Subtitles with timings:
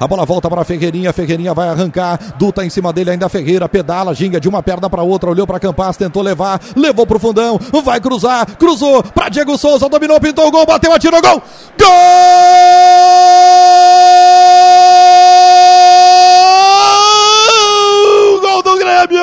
[0.00, 1.12] A bola volta para a Ferreirinha.
[1.12, 2.18] Ferreirinha vai arrancar.
[2.38, 3.28] Duta em cima dele ainda.
[3.28, 5.28] Ferreira pedala, ginga de uma perna para outra.
[5.28, 6.58] Olhou para Campas, tentou levar.
[6.74, 7.60] Levou para o fundão.
[7.84, 8.46] Vai cruzar.
[8.56, 9.90] Cruzou para Diego Souza.
[9.90, 10.64] Dominou, pintou o gol.
[10.64, 11.20] Bateu, atirou.
[11.20, 11.42] Gol!
[18.40, 19.20] Gol do Grêmio!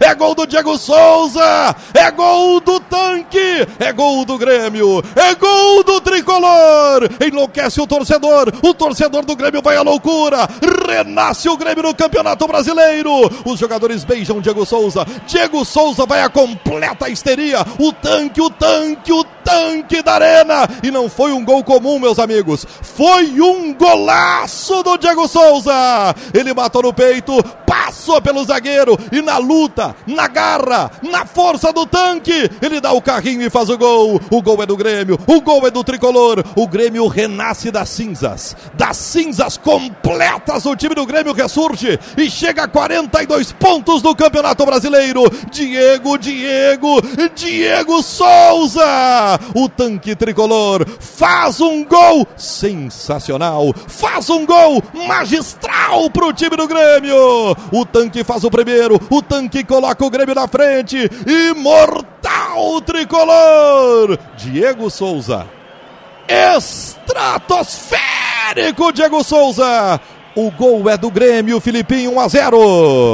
[0.00, 1.74] É gol do Diego Souza!
[1.94, 3.66] É gol do tanque!
[3.78, 5.02] É gol do Grêmio!
[5.14, 7.08] É gol do tricolor!
[7.24, 8.52] Enlouquece o torcedor!
[8.62, 10.48] O torcedor do Grêmio vai à loucura!
[10.88, 13.10] Renasce o Grêmio no Campeonato Brasileiro!
[13.44, 15.06] Os jogadores beijam Diego Souza.
[15.26, 17.64] Diego Souza vai à completa histeria!
[17.78, 19.41] O tanque, o tanque, o tanque
[20.02, 20.68] da arena!
[20.82, 22.66] E não foi um gol comum, meus amigos!
[22.82, 25.72] Foi um golaço do Diego Souza!
[26.32, 31.86] Ele matou no peito, passou pelo zagueiro e na luta, na garra, na força do
[31.86, 34.20] tanque, ele dá o carrinho e faz o gol.
[34.30, 36.44] O gol é do Grêmio, o gol é do tricolor.
[36.54, 40.66] O Grêmio renasce das cinzas, das cinzas completas.
[40.66, 45.24] O time do Grêmio ressurge e chega a 42 pontos do Campeonato Brasileiro.
[45.50, 47.00] Diego, Diego,
[47.34, 56.56] Diego Souza, o tanque tricolor, faz um gol sensacional, faz um gol magistral pro time
[56.56, 57.54] do Grêmio.
[57.72, 61.08] O tanque faz o primeiro, o tanque coloca o Grêmio na frente.
[61.26, 64.18] Imortal tricolor!
[64.36, 65.46] Diego Souza.
[66.28, 70.00] Estratosférico Diego Souza.
[70.34, 72.58] O gol é do Grêmio, Filipinho, 1 a 0.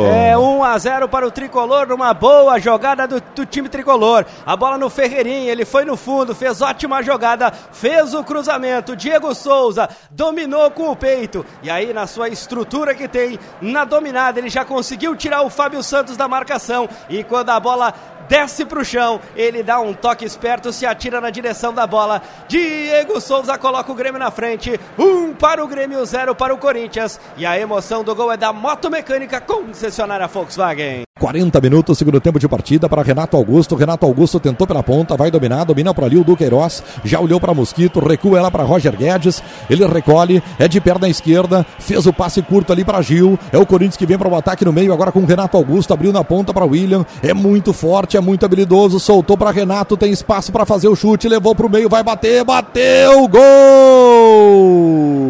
[0.06, 4.24] É 1 a 0 para o tricolor, numa boa jogada do, do, time tricolor.
[4.47, 8.94] A bola no Ferreirinha, ele foi no fundo, fez ótima jogada, fez o cruzamento.
[8.94, 11.44] Diego Souza dominou com o peito.
[11.61, 15.83] E aí, na sua estrutura que tem, na dominada, ele já conseguiu tirar o Fábio
[15.83, 16.89] Santos da marcação.
[17.08, 17.92] E quando a bola
[18.28, 22.22] desce para o chão, ele dá um toque esperto, se atira na direção da bola.
[22.46, 24.78] Diego Souza coloca o Grêmio na frente.
[24.98, 27.18] Um para o Grêmio, zero para o Corinthians.
[27.36, 31.08] E a emoção do gol é da Moto Mecânica concessionária Volkswagen.
[31.19, 33.74] 40 minutos, segundo tempo de partida para Renato Augusto.
[33.74, 37.52] Renato Augusto tentou pela ponta, vai dominar, domina para ali o Duqueiroz, já olhou para
[37.52, 39.42] Mosquito, recua ela para Roger Guedes.
[39.68, 43.39] Ele recolhe, é de perna esquerda, fez o passe curto ali para Gil.
[43.52, 46.12] É o Corinthians que vem para o ataque no meio, agora com Renato Augusto, abriu
[46.12, 47.05] na ponta para William.
[47.23, 51.29] É muito forte, é muito habilidoso, soltou para Renato, tem espaço para fazer o chute,
[51.29, 55.27] levou para o meio, vai bater, bateu, gol!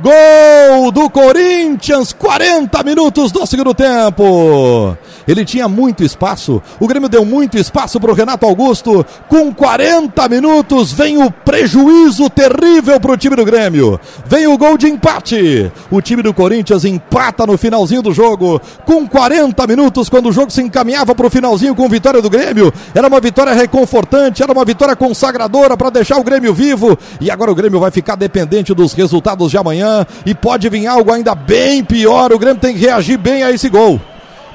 [0.00, 4.96] Gol do Corinthians, 40 minutos do segundo tempo.
[5.26, 9.04] Ele tinha muito espaço, o Grêmio deu muito espaço para o Renato Augusto.
[9.28, 13.98] Com 40 minutos, vem o prejuízo terrível para o time do Grêmio.
[14.24, 15.70] Vem o gol de empate.
[15.90, 18.60] O time do Corinthians empata no finalzinho do jogo.
[18.86, 22.72] Com 40 minutos, quando o jogo se encaminhava para o finalzinho com vitória do Grêmio,
[22.94, 26.96] era uma vitória reconfortante, era uma vitória consagradora para deixar o Grêmio vivo.
[27.20, 29.87] E agora o Grêmio vai ficar dependente dos resultados de amanhã
[30.24, 32.32] e pode vir algo ainda bem pior.
[32.32, 34.00] O Grêmio tem que reagir bem a esse gol.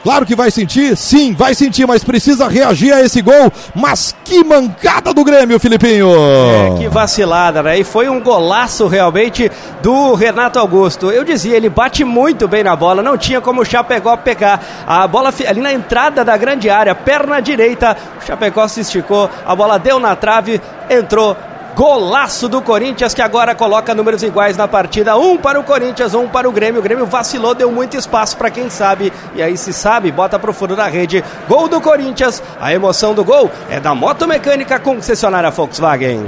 [0.03, 3.49] Claro que vai sentir, sim, vai sentir, mas precisa reagir a esse gol.
[3.73, 6.09] Mas que mancada do Grêmio, Filipinho!
[6.13, 7.79] É, que vacilada, né?
[7.79, 9.49] E foi um golaço realmente
[9.81, 11.09] do Renato Augusto.
[11.09, 14.61] Eu dizia, ele bate muito bem na bola, não tinha como o Chapecó pegar.
[14.85, 19.55] A bola ali na entrada da grande área, perna direita, o Chapecó se esticou, a
[19.55, 21.38] bola deu na trave, entrou
[21.75, 25.17] Golaço do Corinthians que agora coloca números iguais na partida.
[25.17, 26.79] Um para o Corinthians, um para o Grêmio.
[26.79, 29.11] O Grêmio vacilou, deu muito espaço para quem sabe.
[29.34, 31.23] E aí, se sabe, bota pro fundo da rede.
[31.47, 32.44] Gol do Corinthians.
[32.59, 36.22] A emoção do gol é da Moto Mecânica concessionária Volkswagen.